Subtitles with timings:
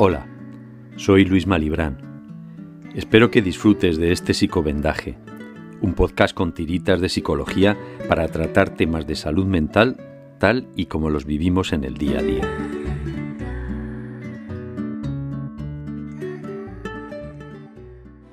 [0.00, 0.28] Hola,
[0.94, 1.98] soy Luis Malibrán.
[2.94, 5.18] Espero que disfrutes de este psicovendaje,
[5.80, 7.76] un podcast con tiritas de psicología
[8.08, 9.96] para tratar temas de salud mental
[10.38, 12.78] tal y como los vivimos en el día a día.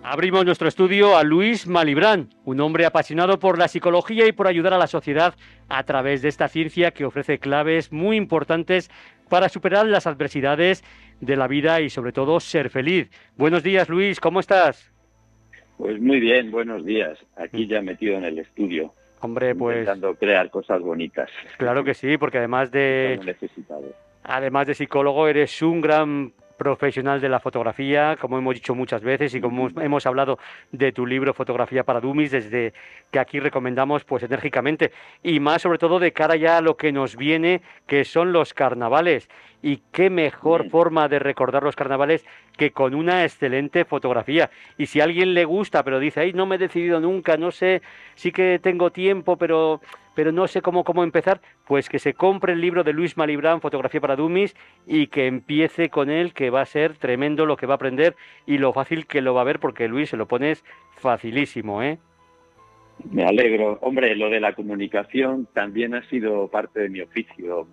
[0.04, 4.74] Abrimos nuestro estudio a Luis Malibrán, un hombre apasionado por la psicología y por ayudar
[4.74, 5.34] a la sociedad
[5.68, 8.92] a través de esta ciencia que ofrece claves muy importantes
[9.30, 10.84] para superar las adversidades
[11.22, 13.10] de la vida y sobre todo ser feliz.
[13.38, 14.92] Buenos días Luis, ¿cómo estás?
[15.78, 17.18] Pues muy bien, buenos días.
[17.36, 18.94] Aquí ya metido en el estudio.
[19.20, 21.30] Hombre, pues intentando crear cosas bonitas.
[21.58, 23.94] Claro que sí, porque además de necesitado.
[24.24, 29.34] además de psicólogo eres un gran profesional de la fotografía, como hemos dicho muchas veces
[29.36, 30.40] y como hemos hablado
[30.72, 32.74] de tu libro Fotografía para Dummies, desde
[33.12, 34.92] que aquí recomendamos pues enérgicamente
[35.24, 38.54] y más sobre todo de cara ya a lo que nos viene, que son los
[38.54, 39.30] carnavales.
[39.62, 42.24] Y qué mejor forma de recordar los carnavales
[42.56, 44.52] que con una excelente fotografía.
[44.78, 47.52] Y si a alguien le gusta, pero dice, ay, no me he decidido nunca, no
[47.52, 47.82] sé,
[48.14, 49.82] sí que tengo tiempo, pero
[50.16, 53.62] pero no sé cómo, cómo empezar, pues que se compre el libro de Luis Malibrán,
[53.62, 54.56] Fotografía para Dummies,
[54.88, 58.16] y que empiece con él, que va a ser tremendo lo que va a aprender
[58.46, 60.64] y lo fácil que lo va a ver, porque Luis se lo pones
[60.98, 62.00] facilísimo, ¿eh?
[63.12, 63.78] Me alegro.
[63.82, 67.68] Hombre, lo de la comunicación también ha sido parte de mi oficio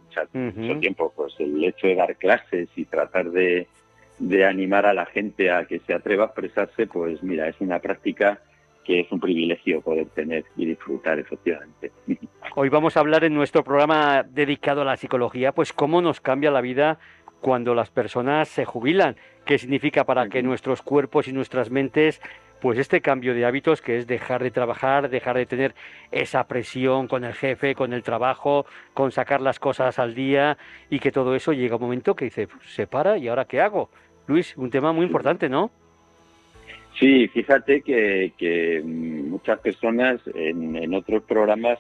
[0.45, 1.13] mucho, tiempo.
[1.15, 3.69] Pues el hecho de dar clases y tratar de,
[4.19, 7.79] de animar a la gente a que se atreva a expresarse, pues mira, es una
[7.79, 8.41] práctica
[8.85, 11.93] que es un privilegio poder tener y disfrutar efectivamente.
[12.55, 16.51] Hoy vamos a hablar en nuestro programa dedicado a la psicología, pues cómo nos cambia
[16.51, 16.99] la vida
[17.41, 22.21] cuando las personas se jubilan, qué significa para que nuestros cuerpos y nuestras mentes
[22.63, 25.75] pues este cambio de hábitos que es dejar de trabajar, dejar de tener
[26.13, 30.57] esa presión con el jefe, con el trabajo, con sacar las cosas al día
[30.89, 33.91] y que todo eso llega un momento que dice, se para y ahora qué hago.
[34.29, 35.73] Luis, un tema muy importante, ¿no?
[36.99, 41.79] Sí, fíjate que, muchas personas en, otros programas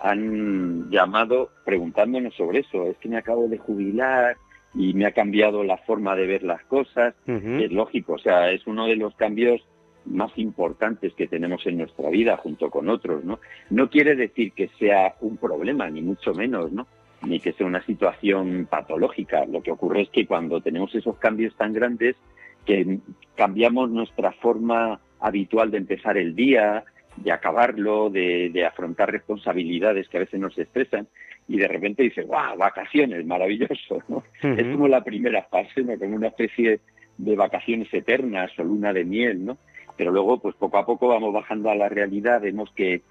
[0.00, 2.86] han llamado preguntándonos sobre eso.
[2.86, 4.36] Es que me acabo de jubilar
[4.74, 7.14] y me ha cambiado la forma de ver las cosas.
[7.26, 9.62] Es lógico, o sea, es uno de los cambios
[10.06, 13.40] más importantes que tenemos en nuestra vida junto con otros, ¿no?
[13.70, 16.86] No quiere decir que sea un problema, ni mucho menos, ¿no?
[17.22, 19.46] Ni que sea una situación patológica.
[19.46, 22.16] Lo que ocurre es que cuando tenemos esos cambios tan grandes,
[22.64, 22.98] que
[23.36, 26.84] cambiamos nuestra forma habitual de empezar el día,
[27.16, 31.06] de acabarlo, de, afrontar responsabilidades que a veces nos estresan
[31.46, 32.56] y de repente dices, ¡guau!
[32.56, 34.24] Vacaciones, maravilloso, ¿no?
[34.42, 35.98] Es como la primera fase, ¿no?
[35.98, 36.80] Como una especie
[37.18, 39.58] de vacaciones eternas o luna de miel, ¿no?
[39.96, 43.02] Pero luego, pues poco a poco vamos bajando a la realidad, vemos que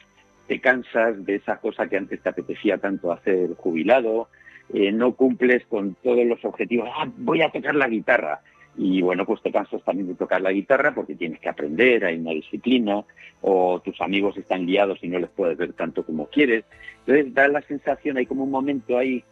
[0.48, 4.28] te cansas de esa cosa que antes te apetecía tanto hacer jubilado,
[4.74, 8.42] eh, no cumples con todos los objetivos, ah, voy a tocar la guitarra,
[8.76, 12.18] y bueno, pues te cansas también de tocar la guitarra porque tienes que aprender, hay
[12.18, 13.04] una disciplina,
[13.42, 16.66] o tus amigos están liados y no les puedes ver tanto como quieres.
[17.00, 19.24] Entonces da la sensación, hay como un momento ahí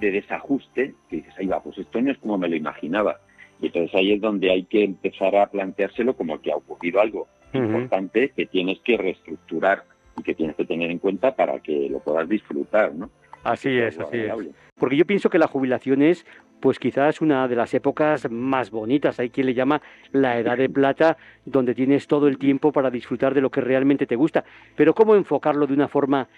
[0.00, 3.20] de desajuste, que dices, ahí va, pues esto no es como me lo imaginaba.
[3.60, 7.28] Y entonces ahí es donde hay que empezar a planteárselo como que ha ocurrido algo
[7.52, 9.84] importante que tienes que reestructurar
[10.16, 13.10] y que tienes que tener en cuenta para que lo puedas disfrutar, ¿no?
[13.44, 14.32] Así es, así es.
[14.78, 16.24] Porque yo pienso que la jubilación es
[16.60, 19.18] pues quizás una de las épocas más bonitas.
[19.20, 19.80] Hay quien le llama
[20.12, 24.06] la edad de plata, donde tienes todo el tiempo para disfrutar de lo que realmente
[24.06, 24.44] te gusta.
[24.76, 26.28] Pero ¿cómo enfocarlo de una forma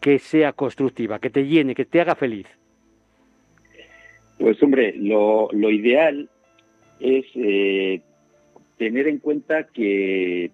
[0.00, 2.46] que sea constructiva, que te llene, que te haga feliz?
[4.38, 6.28] Pues hombre, lo, ideal
[6.98, 8.00] es eh,
[8.78, 10.50] tener en cuenta que,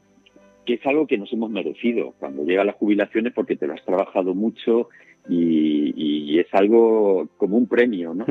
[0.65, 2.13] que es algo que nos hemos merecido.
[2.19, 4.89] Cuando llega la jubilación es porque te lo has trabajado mucho
[5.29, 8.27] y, es algo como un premio, ¿no?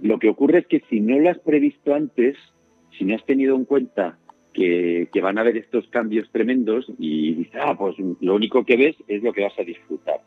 [0.00, 2.36] Lo que ocurre es que si no lo has previsto antes,
[2.98, 4.18] si no has tenido en cuenta
[4.52, 8.96] que, van a haber estos cambios tremendos y dices, ah, pues lo único que ves
[9.06, 10.20] es lo que vas a disfrutar.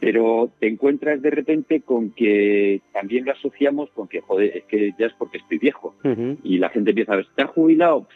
[0.00, 4.92] Pero te encuentras de repente con que también lo asociamos con que, joder, es que
[4.98, 5.96] ya es porque estoy viejo.
[6.44, 8.06] Y la gente empieza a ver, ¿estás jubilado?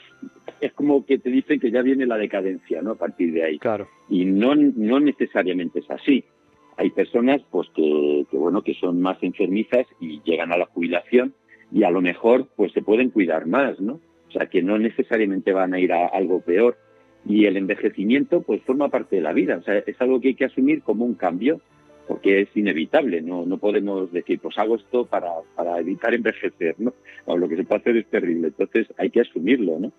[0.61, 2.93] Es como que te dicen que ya viene la decadencia, ¿no?
[2.93, 3.59] A partir de ahí.
[3.59, 3.89] Claro.
[4.09, 6.25] Y no, no necesariamente es así.
[6.77, 11.35] Hay personas pues que, bueno que son más enfermizas y llegan a la jubilación
[11.71, 14.01] y a lo mejor pues se pueden cuidar más, ¿no?
[14.29, 16.77] O sea que no necesariamente van a ir a algo peor
[17.27, 20.35] y el envejecimiento pues forma parte de la vida, o sea es algo que hay
[20.35, 21.61] que asumir como un cambio
[22.09, 26.95] porque es inevitable, no, no podemos decir pues hago esto para, para evitar envejecer, ¿no?
[27.27, 29.93] O lo que se puede hacer es terrible, entonces hay que asumirlo, ¿no?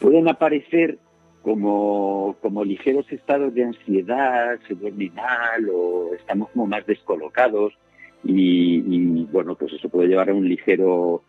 [0.00, 0.98] Pueden aparecer
[1.46, 4.58] como, como ligeros estados de ansiedad
[5.14, 7.72] mal o estamos como más descolocados
[8.24, 11.22] y, bueno, pues eso puede llevar a un ligero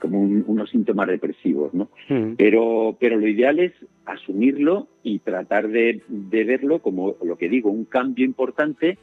[0.00, 1.90] como unos síntomas depresivos, ¿no?
[2.38, 3.72] Pero, pero lo ideal es
[4.06, 8.96] asumirlo y tratar de, de, verlo como lo que digo, un cambio importante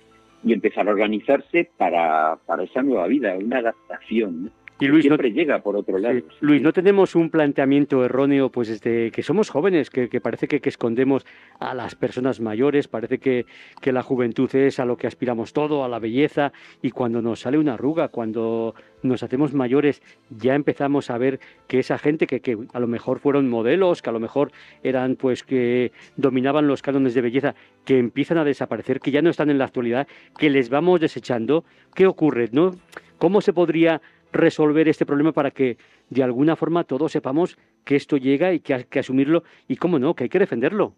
[0.43, 4.45] y empezar a organizarse para, para esa nueva vida, una adaptación.
[4.45, 4.51] ¿no?
[4.79, 6.19] Y Luis, siempre llega por otro lado.
[6.39, 11.25] Luis, ¿no tenemos un planteamiento erróneo pues desde que somos jóvenes, que, parece que, escondemos
[11.59, 13.45] a las personas mayores, parece que,
[13.81, 16.51] que, la juventud es a lo que aspiramos todo, a la belleza,
[16.81, 21.79] y cuando nos sale una arruga, cuando nos hacemos mayores, ya empezamos a ver que
[21.79, 24.51] esa gente que, que a lo mejor fueron modelos, que a lo mejor
[24.83, 29.29] eran pues que dominaban los cánones de belleza, que empiezan a desaparecer, que ya no
[29.29, 30.07] están en la actualidad,
[30.37, 31.63] que les vamos desechando,
[31.95, 32.49] ¿qué ocurre?
[32.51, 32.71] ¿No?
[33.17, 34.01] ¿Cómo se podría
[34.31, 35.77] resolver este problema para que
[36.09, 39.99] de alguna forma todos sepamos que esto llega y que hay que asumirlo y cómo
[39.99, 40.93] no, que hay que defenderlo.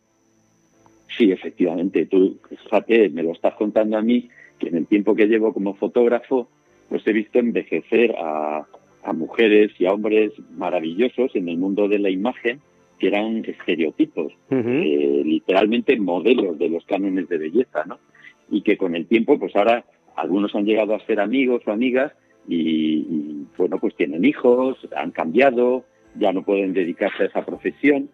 [1.18, 2.06] Sí, efectivamente.
[2.06, 4.30] Tú, fíjate, me lo estás contando a mí,
[4.60, 6.50] que en el tiempo que llevo como fotógrafo,
[6.88, 8.66] pues he visto envejecer a,
[9.14, 12.60] mujeres y a hombres maravillosos en el mundo de la imagen
[13.00, 17.98] que eran estereotipos, eh, literalmente modelos de los cánones de belleza, ¿no?
[18.52, 19.84] Y que con el tiempo, pues ahora
[20.16, 22.12] algunos han llegado a ser amigos o amigas
[22.50, 25.86] y, bueno, pues tienen hijos, han cambiado,
[26.16, 28.10] ya no pueden dedicarse a esa profesión,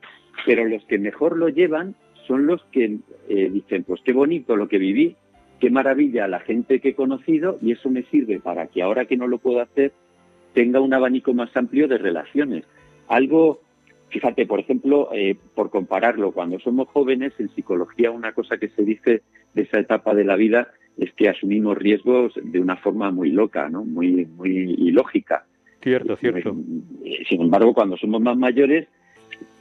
[0.45, 1.95] pero los que mejor lo llevan
[2.27, 2.97] son los que
[3.29, 5.15] eh, dicen, pues qué bonito lo que viví,
[5.59, 9.15] qué maravilla la gente que he conocido y eso me sirve para que ahora que
[9.15, 9.93] no lo puedo hacer
[10.53, 12.65] tenga un abanico más amplio de relaciones.
[13.07, 13.61] Algo,
[14.09, 18.83] fíjate, por ejemplo, eh, por compararlo, cuando somos jóvenes en psicología una cosa que se
[18.83, 19.21] dice
[19.53, 23.67] de esa etapa de la vida es que asumimos riesgos de una forma muy loca,
[23.69, 23.83] ¿no?
[23.83, 25.45] Muy, muy ilógica.
[25.81, 26.55] Cierto, cierto.
[27.03, 28.87] Eh, sin embargo, cuando somos más mayores,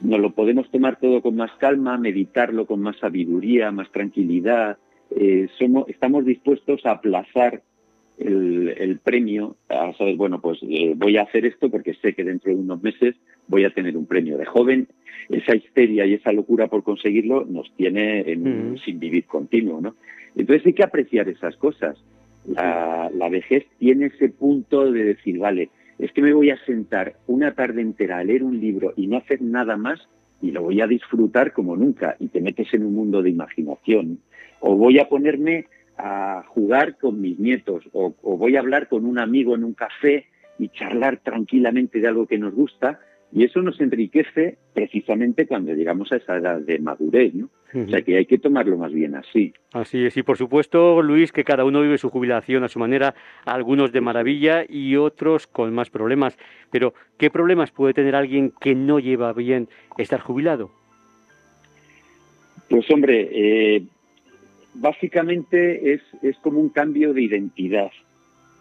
[0.01, 4.77] nos lo podemos tomar todo con más calma, meditarlo con más sabiduría, más tranquilidad.
[5.11, 7.61] Eh, somos, estamos dispuestos a aplazar
[8.17, 12.51] el, premio, a saber, bueno, pues eh, voy a hacer esto porque sé que dentro
[12.51, 13.15] de unos meses
[13.47, 14.87] voy a tener un premio de joven.
[15.29, 19.95] Esa histeria y esa locura por conseguirlo nos tiene en, sin vivir continuo, ¿no?
[20.35, 21.97] Entonces hay que apreciar esas cosas.
[22.47, 27.55] La, vejez tiene ese punto de decir, vale, es que me voy a sentar una
[27.55, 29.99] tarde entera a leer un libro y no hacer nada más
[30.41, 34.19] y lo voy a disfrutar como nunca y te metes en un mundo de imaginación.
[34.59, 35.65] O voy a ponerme
[35.97, 39.73] a jugar con mis nietos o, o voy a hablar con un amigo en un
[39.73, 40.25] café
[40.59, 42.99] y charlar tranquilamente de algo que nos gusta
[43.35, 47.49] y eso nos enriquece precisamente cuando llegamos a esa edad de madurez, ¿no?
[47.73, 49.53] O sea que hay que tomarlo más bien así.
[49.73, 53.13] Así es, y por supuesto, Luis, que cada uno vive su jubilación a su manera,
[53.43, 56.37] algunos de maravilla y otros con más problemas.
[56.71, 60.71] Pero, ¿qué problemas puede tener alguien que no lleva bien estar jubilado?
[62.69, 63.83] Pues hombre, eh,
[64.75, 67.91] básicamente es, es como un cambio de identidad.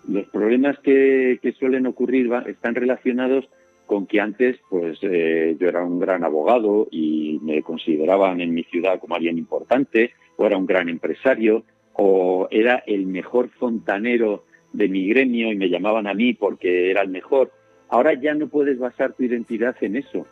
[0.08, 3.48] Los problemas que, que suelen ocurrir están relacionados
[3.86, 8.64] con que antes pues eh, yo era un gran abogado y me consideraban en mi
[8.64, 14.88] ciudad como alguien importante, o era un gran empresario, o era el mejor fontanero de
[14.88, 17.52] mi gremio y me llamaban a mí porque era el mejor.
[17.88, 20.26] Ahora ya no puedes basar tu identidad en eso.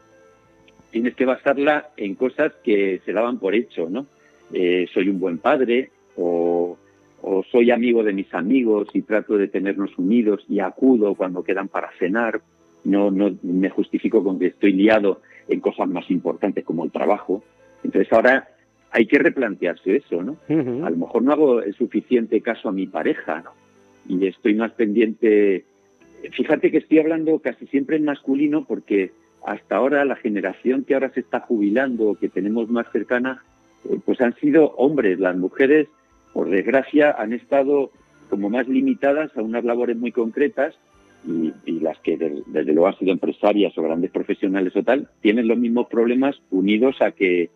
[0.91, 4.07] Tienes que basarla en cosas que se daban por hecho, ¿no?
[4.53, 6.77] Eh, soy un buen padre o,
[7.23, 11.69] o soy amigo de mis amigos y trato de tenernos unidos y acudo cuando quedan
[11.69, 12.43] para cenar
[12.85, 17.43] no, no me justifico con que estoy liado en cosas más importantes como el trabajo.
[17.85, 18.49] Entonces ahora
[18.91, 20.37] hay que replantearse eso, ¿no?
[20.49, 23.53] A lo mejor no hago el suficiente caso a mi pareja, ¿no?
[24.09, 25.65] Y estoy más pendiente.
[26.33, 29.13] Fíjate que estoy hablando casi siempre en masculino porque
[29.47, 33.43] hasta ahora la generación que ahora se está jubilando, que tenemos más cercana,
[34.05, 35.19] pues han sido hombres.
[35.19, 35.89] Las mujeres,
[36.33, 37.91] por desgracia, han estado
[38.31, 40.75] como más limitadas a unas labores muy concretas
[41.27, 45.59] y, las que desde luego han sido empresarias o grandes profesionales o tal, tienen los
[45.59, 47.51] mismos problemas unidos a que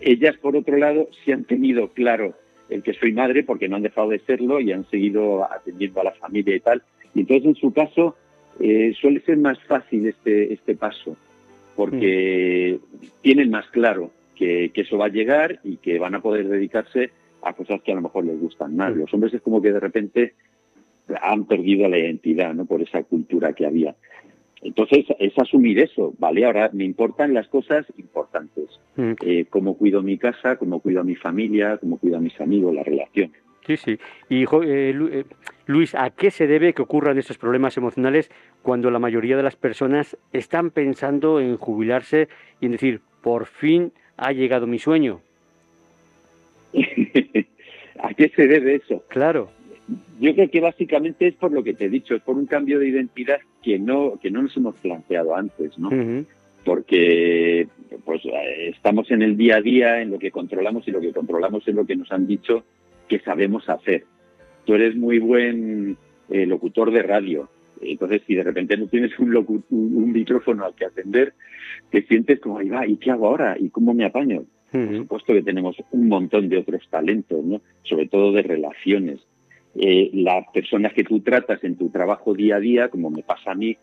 [0.00, 2.34] ellas, por otro lado, se han tenido claro
[2.68, 6.04] el que soy madre porque no han dejado de serlo y han seguido atendiendo a
[6.04, 6.82] la familia y tal.
[7.14, 8.14] Y entonces, en su caso,
[8.60, 11.16] eh, suele ser más fácil este, este paso
[11.74, 12.78] porque
[13.22, 17.10] tienen más claro que, que, eso va a llegar y que van a poder dedicarse
[17.42, 18.94] a cosas que a lo mejor les gustan más.
[18.96, 20.34] Los hombres es como que de repente
[21.20, 22.66] han perdido la identidad, ¿no?
[22.66, 23.94] Por esa cultura que había.
[24.60, 26.44] Entonces, es asumir eso, ¿vale?
[26.44, 28.80] Ahora me importan las cosas importantes.
[28.96, 29.12] Mm.
[29.24, 32.74] Eh, cómo cuido mi casa, cómo cuido a mi familia, cómo cuido a mis amigos,
[32.74, 33.32] la relación.
[33.66, 33.98] Sí, sí.
[34.28, 35.24] Y eh, eh,
[35.66, 38.30] Luis, ¿a qué se debe que ocurran estos problemas emocionales
[38.62, 42.28] cuando la mayoría de las personas están pensando en jubilarse
[42.60, 45.20] y en decir, por fin ha llegado mi sueño?
[48.00, 49.02] ¿A qué se debe eso?
[49.08, 49.50] Claro.
[50.20, 52.78] Yo creo que básicamente es por lo que te he dicho, es por un cambio
[52.78, 55.90] de identidad que no, que no nos hemos planteado antes, ¿no?
[56.64, 57.68] Porque
[58.04, 58.20] pues
[58.66, 61.74] estamos en el día a día, en lo que controlamos, y lo que controlamos es
[61.74, 62.64] lo que nos han dicho
[63.08, 64.04] que sabemos hacer.
[64.66, 65.96] Tú eres muy buen
[66.28, 67.48] eh, locutor de radio,
[67.82, 71.34] entonces, si de repente no tienes un, un, micrófono al que atender,
[71.90, 73.56] te sientes como, ahí va, ¿y qué hago ahora?
[73.58, 74.44] ¿Y cómo me apaño?
[74.70, 77.62] Por supuesto que tenemos un montón de otros talentos, ¿no?
[77.84, 79.20] Sobre todo de relaciones.
[79.74, 83.52] Eh, las personas que tú tratas en tu trabajo día a día, como me pasa
[83.52, 83.76] a mí,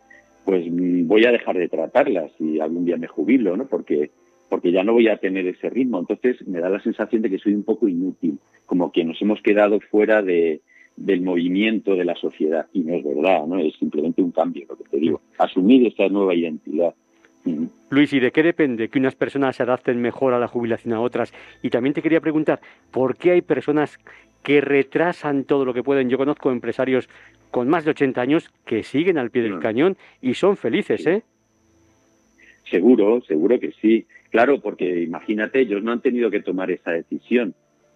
[0.44, 3.66] pues mm, voy a dejar de tratarlas y algún día me jubilo, ¿no?
[3.66, 4.12] Porque,
[4.48, 6.00] porque ya no voy a tener ese ritmo.
[6.00, 8.38] Entonces me da la sensación de que soy un poco inútil,
[8.68, 10.62] como que nos hemos quedado fuera de,
[10.96, 12.68] del movimiento de la sociedad.
[12.74, 13.60] Y no es verdad, ¿no?
[13.60, 15.22] Es simplemente un cambio, lo que te digo.
[15.38, 16.94] Asumir esta nueva identidad.
[17.90, 21.02] Luis, ¿y de qué depende que unas personas se adapten mejor a la jubilación a
[21.02, 21.32] otras?
[21.62, 22.60] Y también te quería preguntar,
[22.92, 24.00] ¿por qué hay personas
[24.42, 26.10] que retrasan todo lo que pueden?
[26.10, 27.08] Yo conozco empresarios
[27.52, 31.24] con más de 80 años que siguen al pie del cañón y son felices, ¿eh?
[32.70, 34.06] Seguro, seguro que sí.
[34.32, 37.54] Claro, porque imagínate, ellos no han tenido que tomar esa decisión.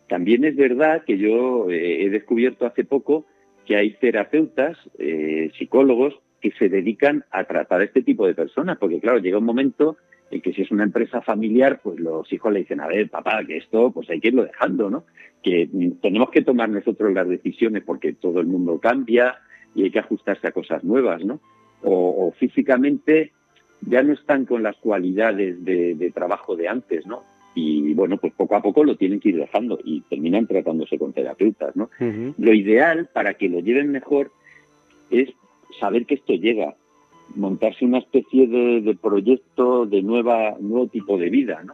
[0.09, 3.25] También es verdad que yo eh, he descubierto hace poco
[3.65, 8.77] que hay terapeutas, eh, psicólogos, que se dedican a tratar a este tipo de personas,
[8.77, 9.97] porque claro, llega un momento
[10.31, 13.43] en que si es una empresa familiar, pues los hijos le dicen, a ver, papá,
[13.45, 15.05] que esto pues hay que irlo dejando, ¿no?
[15.43, 15.69] Que
[16.01, 19.37] tenemos que tomar nosotros las decisiones porque todo el mundo cambia
[19.75, 21.39] y hay que ajustarse a cosas nuevas, ¿no?
[21.81, 23.31] O, físicamente
[23.81, 27.23] ya no están con las cualidades de, trabajo de antes, ¿no?
[27.55, 31.13] Y bueno, pues poco a poco lo tienen que ir dejando y terminan tratándose con
[31.13, 31.89] terapeutas, ¿no?
[32.37, 34.31] Lo ideal para que lo lleven mejor
[35.09, 35.29] es
[35.79, 36.75] saber que esto llega,
[37.35, 41.73] montarse una especie de, proyecto de nueva, nuevo tipo de vida, ¿no?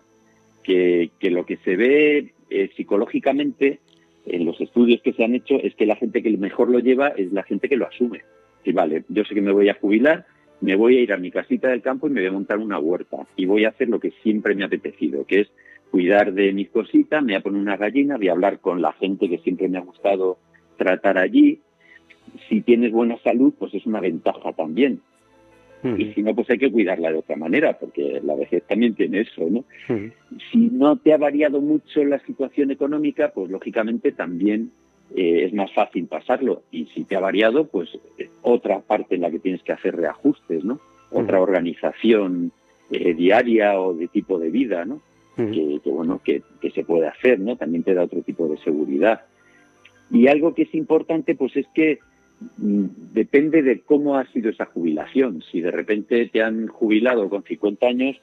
[0.66, 3.80] que, lo que se ve eh, psicológicamente
[4.26, 7.10] en los estudios que se han hecho es que la gente que mejor lo lleva
[7.10, 8.22] es la gente que lo asume.
[8.64, 10.26] Y vale, yo sé que me voy a jubilar,
[10.62, 12.80] me voy a ir a mi casita del campo y me voy a montar una
[12.80, 15.52] huerta y voy a hacer lo que siempre me ha apetecido, que es
[15.92, 18.94] cuidar de mis cositas, me voy a poner una gallina, voy a hablar con la
[18.94, 20.38] gente que siempre me ha gustado
[20.78, 21.62] tratar allí,
[22.50, 25.02] si tienes buena salud, pues es una ventaja también.
[25.98, 29.22] Y si no, pues hay que cuidarla de otra manera, porque la vejez también tiene
[29.22, 29.66] eso, ¿no?
[30.52, 34.72] Si no te ha variado mucho la situación económica, pues lógicamente también
[35.16, 36.64] eh, es más fácil pasarlo.
[36.72, 37.90] Y si te ha variado, pues
[38.42, 40.80] otra parte en la que tienes que hacer reajustes, ¿no?
[41.12, 42.52] Otra organización
[42.92, 45.02] eh, diaria o de tipo de vida, ¿no?
[45.36, 47.58] que, bueno, que, que se puede hacer, ¿no?
[47.58, 49.26] También te da otro tipo de seguridad.
[50.10, 52.00] Y algo que es importante, pues es que
[52.58, 55.42] Mm, depende de cómo ha sido esa jubilación.
[55.52, 58.18] Si de repente te han jubilado con 50 años,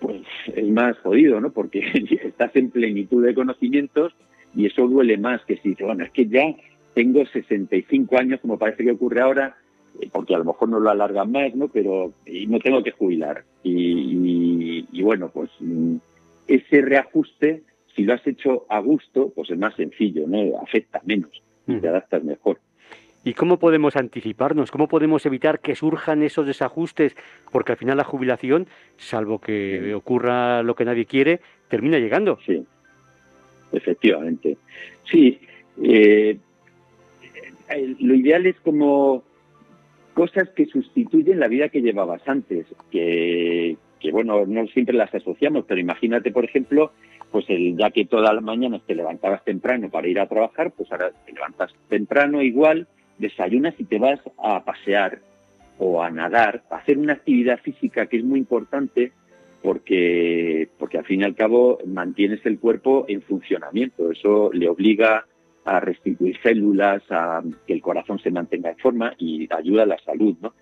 [0.00, 0.22] pues
[0.54, 1.52] es más jodido, ¿no?
[1.52, 1.80] Porque
[2.24, 4.14] estás en plenitud de conocimientos
[4.56, 6.54] y eso duele más que si, bueno, es que ya
[6.94, 9.56] tengo 65 años, como parece que ocurre ahora,
[10.00, 11.68] eh, porque a lo mejor no lo alargan más, ¿no?
[11.68, 13.44] Pero y no tengo que jubilar.
[13.62, 15.96] Y, y bueno, pues mm,
[16.48, 17.62] ese reajuste,
[17.94, 20.58] si lo has hecho a gusto, pues es más sencillo, ¿no?
[20.58, 21.30] Afecta menos
[21.66, 22.58] y te adaptas mejor.
[23.24, 24.70] ¿Y cómo podemos anticiparnos?
[24.70, 27.16] ¿Cómo podemos evitar que surjan esos desajustes?
[27.50, 32.38] Porque al final la jubilación, salvo que ocurra lo que nadie quiere, termina llegando.
[32.46, 32.64] Sí,
[33.76, 34.56] efectivamente.
[35.10, 35.38] Sí,
[35.82, 36.38] eh,
[37.98, 39.22] lo ideal es como
[40.14, 45.64] cosas que sustituyen la vida que llevabas antes, que, que bueno, no siempre las asociamos,
[45.66, 46.92] pero imagínate, por ejemplo,
[47.30, 50.90] pues el ya que todas las mañanas te levantabas temprano para ir a trabajar, pues
[50.90, 55.20] ahora te levantas temprano igual, desayunas y te vas a pasear
[55.78, 59.12] o a nadar, a hacer una actividad física que es muy importante
[59.66, 64.12] porque, porque al fin y al cabo mantienes el cuerpo en funcionamiento.
[64.12, 65.26] Eso le obliga
[65.64, 69.98] a restituir células, a que el corazón se mantenga en forma y ayuda a la
[70.04, 70.36] salud.
[70.40, 70.54] ¿no?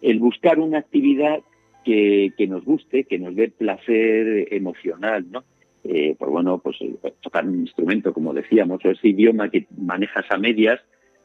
[0.00, 1.40] El buscar una actividad
[1.84, 5.42] que, que nos guste, que nos dé placer emocional, ¿no?
[5.82, 10.26] Eh, pues bueno, pues eh, tocar un instrumento, como decíamos, o ese idioma que manejas
[10.30, 10.78] a medias,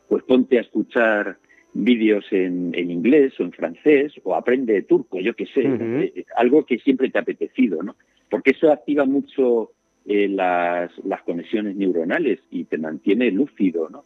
[0.09, 1.37] pues ponte a escuchar
[1.73, 6.79] vídeos en, inglés o en francés o aprende turco, yo qué sé, eh, algo que
[6.79, 7.95] siempre te ha apetecido, ¿no?
[8.29, 9.71] Porque eso activa mucho
[10.05, 14.03] eh, las, las conexiones neuronales y te mantiene lúcido, ¿no?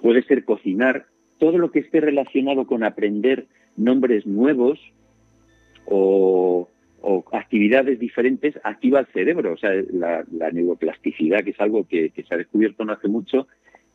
[0.00, 1.06] Puede ser cocinar,
[1.38, 3.46] todo lo que esté relacionado con aprender
[3.76, 4.78] nombres nuevos
[5.86, 6.68] o,
[7.32, 12.34] actividades diferentes activa el cerebro, o sea, la, neuroplasticidad, que es algo que, que se
[12.34, 13.46] ha descubierto no hace mucho,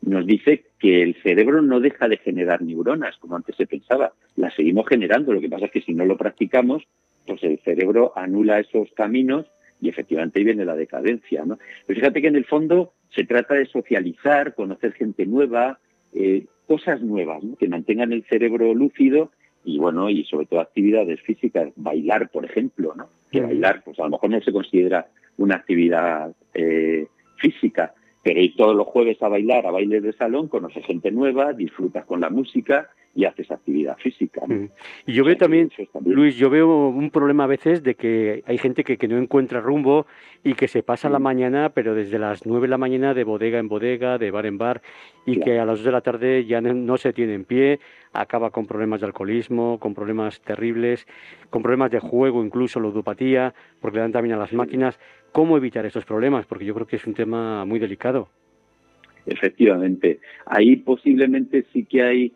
[0.06, 4.54] nos dice que el cerebro no deja de generar neuronas, como antes se pensaba, las
[4.54, 6.82] seguimos generando, lo que pasa es que si no lo practicamos,
[7.26, 9.46] pues el cerebro anula esos caminos
[9.80, 11.44] y efectivamente ahí viene la decadencia.
[11.44, 11.58] ¿no?
[11.86, 15.78] Pero fíjate que en el fondo se trata de socializar, conocer gente nueva,
[16.12, 19.30] eh, cosas nuevas, que mantengan el cerebro lúcido
[19.64, 23.08] y bueno, y sobre todo actividades físicas, bailar, por ejemplo, ¿no?
[23.30, 25.06] Que bailar, pues a lo mejor no se considera
[25.38, 27.06] una actividad eh,
[27.38, 31.52] física, pero ir todos los jueves a bailar, a bailes de salón, conoces gente nueva,
[31.52, 34.42] disfrutas con la música y haces actividad física.
[35.06, 35.70] Y yo veo también,
[36.04, 39.60] Luis, yo veo un problema a veces de que hay gente que, que no encuentra
[39.60, 40.06] rumbo
[40.42, 43.58] y que se pasa la mañana, pero desde las 9 de la mañana de bodega
[43.58, 44.82] en bodega, de bar en bar,
[45.26, 47.78] y que a las 2 de la tarde ya no, se tiene en pie,
[48.12, 51.06] acaba con problemas de alcoholismo, con problemas terribles,
[51.50, 54.98] con problemas de juego, incluso ludopatía, porque le dan también a las máquinas.
[55.34, 56.46] ¿Cómo evitar estos problemas?
[56.46, 58.28] Porque yo creo que es un tema muy delicado.
[59.26, 60.20] Efectivamente.
[60.46, 62.32] Ahí posiblemente sí que hay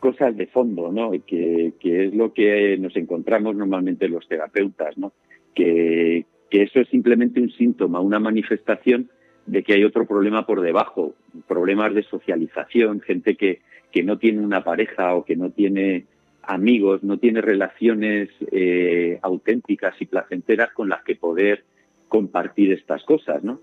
[0.00, 1.10] cosas de fondo, ¿no?
[1.26, 5.12] Que, que es lo que nos encontramos normalmente los terapeutas, ¿no?
[5.54, 9.10] Que, que eso es simplemente un síntoma, una manifestación
[9.44, 11.12] de que hay otro problema por debajo,
[11.46, 16.06] problemas de socialización, gente que, que no tiene una pareja o que no tiene
[16.42, 21.64] amigos, no tiene relaciones eh, auténticas y placenteras con las que poder
[22.12, 23.60] compartir estas cosas, ¿no?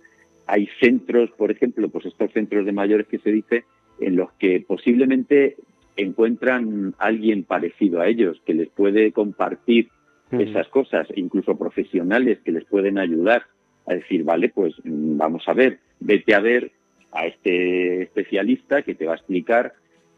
[0.47, 3.65] Hay centros, por ejemplo, pues estos centros de mayores que se dice,
[3.99, 5.55] en los que posiblemente
[5.95, 9.89] encuentran alguien parecido a ellos que les puede compartir
[10.31, 13.43] esas cosas, incluso profesionales que les pueden ayudar
[13.85, 16.71] a decir, vale, pues mm, vamos a ver, vete a ver
[17.11, 19.73] a este especialista que te va a explicar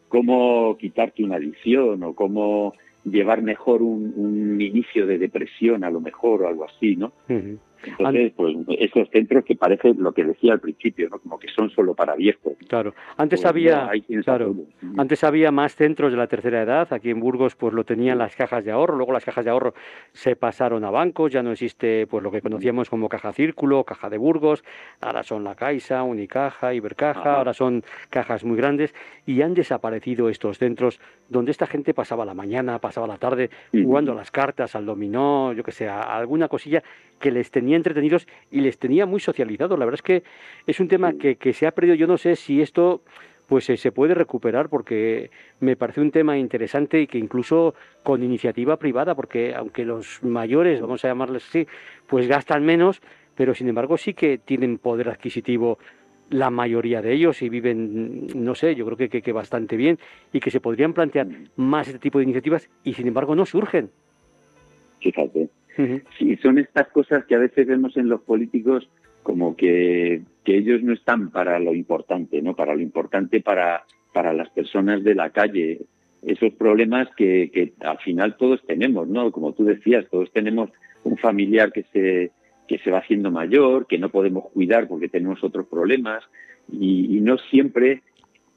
[0.07, 2.73] cómo quitarte una adicción o cómo
[3.03, 7.11] llevar mejor un, inicio de depresión a lo mejor o algo así, ¿no?
[7.83, 11.19] Entonces, pues esos centros que parece lo que decía al principio, ¿no?
[11.19, 12.53] Como que son solo para viejos.
[12.67, 12.93] Claro.
[13.17, 13.89] Antes pues había,
[14.23, 14.55] claro,
[14.97, 16.91] antes había más centros de la tercera edad.
[16.91, 18.95] Aquí en Burgos, pues lo tenían las cajas de ahorro.
[18.95, 19.73] Luego las cajas de ahorro
[20.13, 21.31] se pasaron a bancos.
[21.31, 24.63] Ya no existe, pues lo que conocíamos como caja círculo, caja de Burgos.
[24.99, 27.37] Ahora son la Caixa, Unicaja, Ibercaja.
[27.37, 28.93] Ahora son cajas muy grandes
[29.25, 34.11] y han desaparecido estos centros donde esta gente pasaba la mañana, pasaba la tarde jugando
[34.11, 36.83] a las cartas, al dominó, yo que sé, alguna cosilla
[37.21, 39.79] que les tenía entretenidos y les tenía muy socializados.
[39.79, 40.23] La verdad es que
[40.67, 41.95] es un tema que, que se ha perdido.
[41.95, 43.01] Yo no sé si esto
[43.51, 45.29] pues eh, se puede recuperar porque
[45.59, 50.79] me parece un tema interesante y que incluso con iniciativa privada, porque aunque los mayores,
[50.79, 51.67] vamos a llamarles así,
[52.07, 53.01] pues gastan menos,
[53.35, 55.79] pero sin embargo sí que tienen poder adquisitivo
[56.29, 59.99] la mayoría de ellos y viven, no sé, yo creo que, que, bastante bien
[60.31, 63.91] y que se podrían plantear más este tipo de iniciativas y sin embargo no surgen.
[65.01, 68.89] Fíjate, Sí, son estas cosas que a veces vemos en los políticos
[69.23, 72.55] como que, que ellos no están para lo importante, ¿no?
[72.55, 75.81] Para lo importante para, para las personas de la calle.
[76.23, 79.31] Esos problemas que, al final todos tenemos, ¿no?
[79.31, 80.69] Como tú decías, todos tenemos
[81.03, 82.31] un familiar que se,
[82.67, 86.23] que se va haciendo mayor, que no podemos cuidar porque tenemos otros problemas
[86.71, 88.01] y, y no siempre,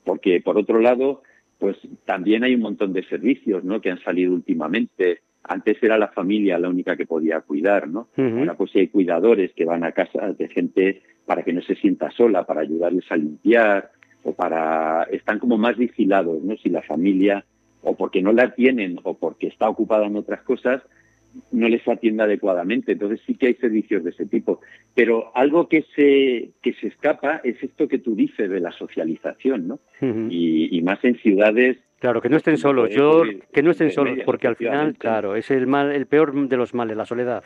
[0.04, 1.22] porque por otro lado,
[1.58, 3.80] pues también hay un montón de servicios, ¿no?
[3.80, 8.08] Que han salido últimamente antes era la familia la única que podía cuidar, ¿no?
[8.16, 12.10] Ahora pues hay cuidadores que van a casa de gente para que no se sienta
[12.10, 13.90] sola, para ayudarles a limpiar
[14.22, 16.56] o para están como más vigilados, ¿no?
[16.56, 17.44] Si la familia
[17.82, 20.82] o porque no la tienen o porque está ocupada en otras cosas
[21.52, 22.92] no les atiende adecuadamente.
[22.92, 24.60] Entonces sí que hay servicios de ese tipo.
[24.94, 29.68] Pero algo que se, que se escapa es esto que tú dices de la socialización,
[29.68, 29.80] ¿no?
[30.00, 34.18] y, y, más en ciudades Claro, que no estén solos, yo que no estén solos,
[34.26, 37.44] porque al final, claro, es el mal, el peor de los males, la soledad.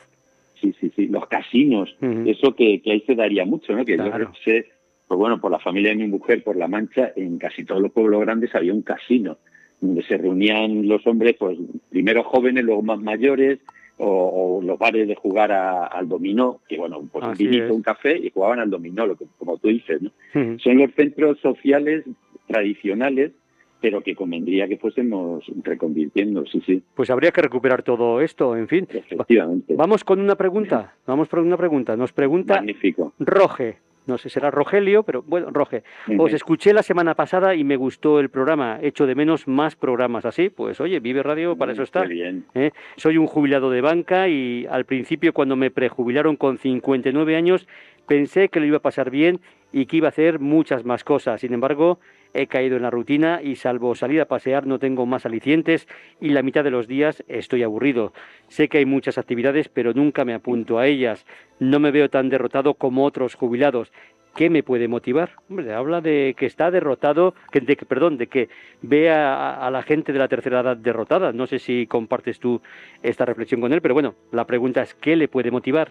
[0.61, 3.85] Sí, sí, sí, los casinos, eso que, ahí se daría mucho, ¿no?
[3.85, 4.67] Que yo sé,
[5.07, 7.93] pues bueno, por la familia de mi mujer, por La Mancha, en casi todos los
[7.93, 9.39] pueblos grandes había un casino,
[9.81, 11.57] donde se reunían los hombres, pues
[11.89, 13.61] primero jóvenes, luego más mayores,
[13.99, 18.31] o, los bares de jugar al dominó, que bueno, pues un vinito, un café y
[18.31, 20.11] jugaban al dominó, lo que, como tú dices, ¿no?
[20.59, 22.05] Son los centros sociales
[22.47, 23.33] tradicionales
[23.81, 26.83] pero que convendría que fuésemos reconvirtiendo, sí, sí.
[26.95, 28.89] Pues habría que recuperar todo esto, en fin.
[28.91, 29.75] Efectivamente.
[29.77, 31.97] Vamos con una pregunta, vamos por una pregunta.
[31.97, 33.13] Nos pregunta Magnífico.
[33.19, 33.79] Roge,
[34.09, 35.85] no sé, será Rogelio, pero bueno, Roge.
[36.19, 38.79] Os escuché la semana pasada y me gustó el programa.
[38.83, 40.49] Echo de menos más programas así.
[40.49, 42.03] Pues oye, Vive Radio, para eso está.
[42.05, 42.45] Bien.
[42.55, 42.73] ¿eh?
[42.97, 47.69] Soy un jubilado de banca y al principio, cuando me prejubilaron con 59 años,
[48.07, 49.41] pensé que lo iba a pasar bien
[49.73, 51.43] y que iba a hacer muchas más cosas.
[51.43, 52.01] Sin embargo,
[52.35, 55.89] he caído en la rutina y salvo salir a pasear no tengo más alicientes
[56.21, 58.13] y la mitad de los días estoy aburrido.
[58.49, 61.27] Sé que hay muchas actividades, pero nunca me apunto a ellas.
[61.59, 63.93] No me veo tan derrotado como otros jubilados.
[64.35, 65.33] ¿Qué me puede motivar?
[65.51, 68.49] Hombre, habla de que está derrotado, que, de perdón, de que
[68.83, 71.33] ve a, a, la gente de la tercera edad derrotada.
[71.33, 72.61] No sé si compartes tú
[73.03, 75.91] esta reflexión con él, pero bueno, la pregunta es ¿qué le puede motivar?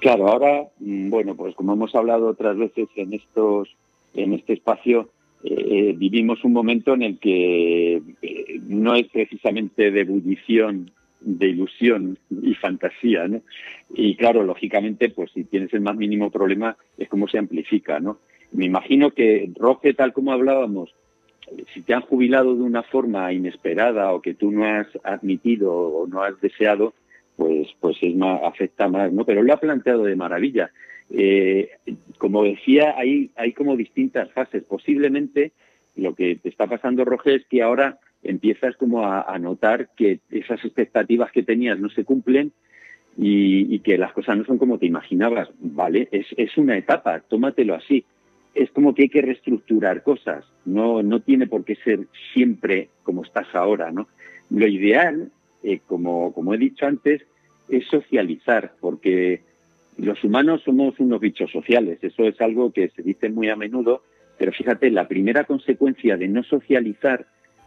[0.00, 3.74] Claro, ahora, mm, bueno, pues como hemos hablado otras veces en estos
[4.16, 5.10] en este espacio,
[5.44, 12.18] eh, vivimos un momento en el que eh, no es precisamente de ebullición, de ilusión
[12.42, 13.42] y fantasía, ¿no?
[13.94, 18.18] Y claro, lógicamente, pues si tienes el más mínimo problema, es como se amplifica, ¿no?
[18.52, 20.94] Me imagino que Roge, tal como hablábamos,
[21.72, 26.06] si te han jubilado de una forma inesperada o que tú no has admitido o
[26.06, 26.94] no has deseado,
[27.36, 29.24] pues, pues es más, afecta más, ¿no?
[29.24, 30.70] Pero lo ha planteado de maravilla.
[31.10, 31.70] Eh,
[32.18, 34.64] como decía, hay, como distintas fases.
[34.64, 35.52] Posiblemente
[35.94, 40.64] lo que te está pasando, Roger, es que ahora empiezas como a, notar que esas
[40.64, 42.52] expectativas que tenías no se cumplen
[43.16, 45.48] y, que las cosas no son como te imaginabas.
[45.60, 48.04] Vale, es, es una etapa, tómatelo así.
[48.54, 50.44] Es como que hay que reestructurar cosas.
[50.64, 54.08] No, no tiene por qué ser siempre como estás ahora, ¿no?
[54.50, 55.30] Lo ideal,
[55.62, 57.22] eh, como, como he dicho antes,
[57.68, 59.42] es socializar, porque
[59.98, 64.02] los humanos somos unos bichos sociales, eso es algo que se dice muy a menudo,
[64.38, 67.26] pero fíjate, la primera consecuencia de no socializar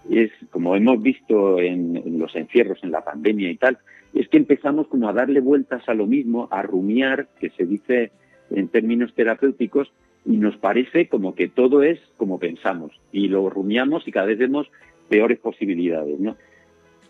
[0.09, 3.79] es, como hemos visto en, los encierros, en la pandemia y tal,
[4.13, 8.11] es que empezamos como a darle vueltas a lo mismo, a rumiar, que se dice
[8.51, 9.91] en términos terapéuticos,
[10.25, 14.37] y nos parece como que todo es como pensamos, y lo rumiamos y cada vez
[14.37, 14.69] vemos
[15.09, 16.19] peores posibilidades.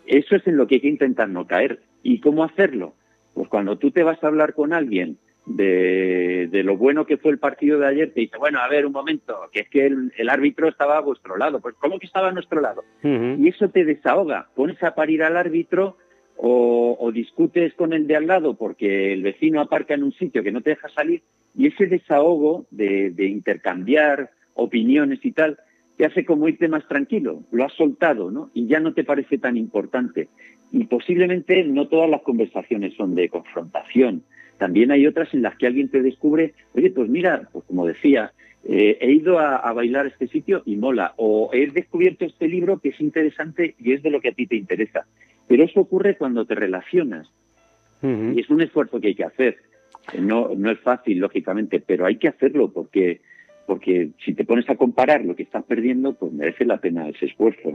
[0.06, 1.80] Eso es en lo que hay que intentar no caer.
[2.02, 2.94] ¿Y cómo hacerlo?
[3.40, 7.38] Pues cuando tú te vas a hablar con alguien de, lo bueno que fue el
[7.38, 10.68] partido de ayer, te dice, bueno, a ver, un momento, que es que el, árbitro
[10.68, 11.58] estaba a vuestro lado.
[11.58, 12.84] Pues, ¿cómo que estaba a nuestro lado?
[13.02, 14.48] Y eso te desahoga.
[14.54, 15.96] Pones a parir al árbitro
[16.36, 20.52] o, discutes con el de al lado porque el vecino aparca en un sitio que
[20.52, 21.22] no te deja salir
[21.56, 25.58] y ese desahogo de, de intercambiar opiniones y tal,
[25.96, 28.50] te hace como irte más tranquilo, lo has soltado, ¿no?
[28.54, 30.28] Y ya no te parece tan importante.
[30.72, 34.22] Y posiblemente no todas las conversaciones son de confrontación.
[34.58, 38.32] También hay otras en las que alguien te descubre, oye, pues mira, pues como decía,
[38.64, 42.78] eh, he ido a, bailar a este sitio y mola, o he descubierto este libro
[42.78, 45.06] que es interesante y es de lo que a ti te interesa.
[45.48, 47.28] Pero eso ocurre cuando te relacionas.
[48.02, 49.58] Y es un esfuerzo que hay que hacer.
[50.18, 53.20] No, no es fácil, lógicamente, pero hay que hacerlo porque
[53.70, 57.26] porque si te pones a comparar lo que estás perdiendo, pues merece la pena ese
[57.26, 57.70] esfuerzo.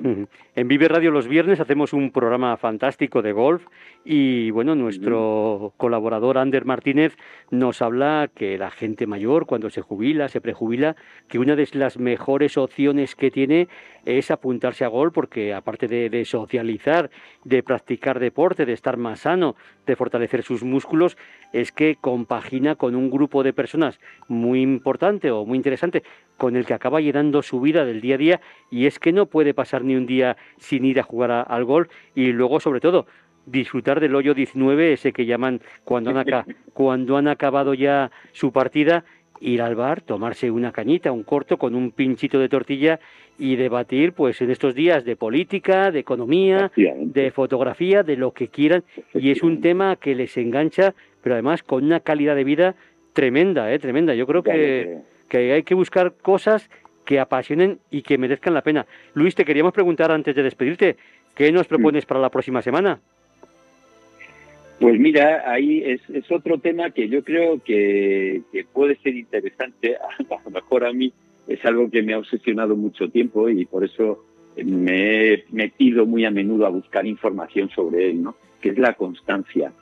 [0.54, 3.66] En Vive Radio los viernes hacemos un programa fantástico de golf
[4.04, 7.16] y bueno, nuestro colaborador Ander Martínez
[7.50, 10.98] nos habla que la gente mayor cuando se jubila, se prejubila,
[11.30, 13.70] que una de las mejores opciones que tiene
[14.04, 17.10] es apuntarse a golf porque aparte de, de socializar,
[17.46, 19.56] de practicar deporte, de estar más sano,
[19.88, 21.16] de fortalecer sus músculos,
[21.54, 25.85] es que compagina con un grupo de personas muy importante o muy interesante
[26.38, 29.26] con el que acaba llenando su vida del día a día y es que no
[29.26, 33.06] puede pasar ni un día sin ir a jugar al golf y luego sobre todo
[33.46, 36.26] disfrutar del hoyo 19, ese que llaman cuando han,
[36.74, 39.06] cuando han acabado ya su partida,
[39.40, 43.00] ir al bar, tomarse una cañita, un corto con un pinchito de tortilla
[43.38, 48.48] y debatir pues en estos días de política, de economía, de fotografía, de lo que
[48.48, 50.96] quieran y es un tema que les engancha
[51.26, 52.76] pero además con una calidad de vida
[53.14, 53.80] tremenda, ¿eh?
[53.80, 54.14] tremenda.
[54.14, 55.00] Yo creo que,
[55.36, 56.70] que hay que buscar cosas
[57.04, 58.86] que apasionen y que merezcan la pena.
[59.14, 60.96] Luis, te queríamos preguntar antes de despedirte,
[61.36, 63.00] ¿qué nos propones para la próxima semana?
[64.80, 68.44] Pues mira, ahí es, otro tema que yo creo que,
[68.74, 69.96] puede ser interesante,
[70.30, 71.14] a lo mejor a mí
[71.48, 76.26] es algo que me ha obsesionado mucho tiempo y por eso me he metido muy
[76.26, 78.36] a menudo a buscar información sobre él, ¿no?
[78.62, 79.74] que es la constancia.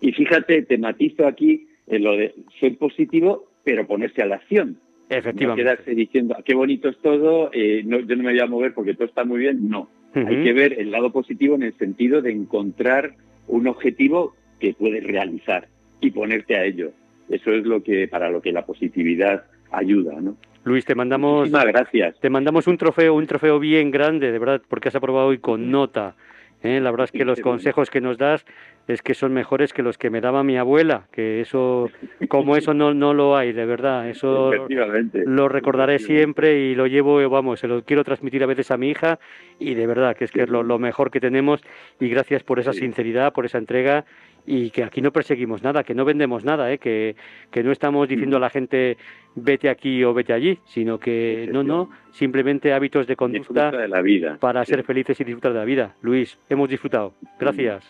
[0.00, 4.78] Y fíjate, te matizo aquí en lo de ser positivo, pero ponerse a la acción.
[5.10, 5.46] Efectivamente.
[5.64, 8.72] No quedarse diciendo, qué bonito es todo, eh, no, yo no me voy a mover
[8.72, 9.68] porque todo está muy bien.
[9.68, 9.90] No.
[10.14, 13.14] Hay que ver el lado positivo en el sentido de encontrar
[13.46, 15.68] un objetivo que puedes realizar
[16.00, 16.92] y ponerte a ello.
[17.28, 20.36] Eso es lo que para lo que la positividad ayuda, ¿no?
[20.64, 22.20] Luis, te mandamos Muchísimas gracias.
[22.20, 25.70] Te mandamos un trofeo, un trofeo bien grande, de verdad, porque has aprobado hoy con
[25.70, 26.16] nota.
[26.62, 26.80] ¿Eh?
[26.80, 28.44] La verdad es que los consejos que nos das
[28.88, 31.90] es que son mejores que los que me daba mi abuela, que eso,
[32.28, 37.28] como eso no, no lo hay, de verdad, eso lo recordaré siempre y lo llevo,
[37.30, 39.18] vamos, se lo quiero transmitir a veces a mi hija
[39.58, 41.62] y de verdad que es que es lo, mejor que tenemos
[42.00, 44.04] y gracias por esa sinceridad, por esa entrega
[44.46, 46.78] y que aquí no perseguimos nada, que no vendemos nada, ¿eh?
[46.78, 47.16] que,
[47.50, 48.96] que no estamos diciendo a la gente
[49.34, 54.02] vete aquí o vete allí, sino que no, no, simplemente hábitos de conducta de la
[54.02, 54.38] vida.
[54.40, 55.94] para ser felices y disfrutar de la vida.
[56.02, 57.14] Luis, hemos disfrutado.
[57.38, 57.84] Gracias.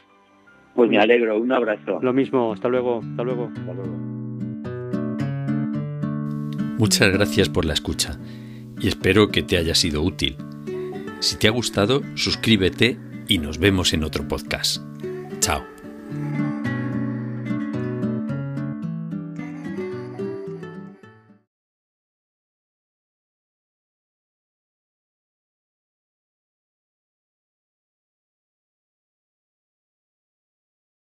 [0.75, 1.99] Pues me alegro, un abrazo.
[2.03, 3.51] Lo mismo, hasta luego, hasta luego.
[3.57, 4.21] Hasta luego.
[6.79, 8.19] Muchas gracias por la escucha
[8.81, 10.37] y espero que te haya sido útil.
[11.21, 12.97] Si te ha gustado, suscríbete
[13.29, 14.83] y nos vemos en otro podcast.
[15.41, 15.80] Chao.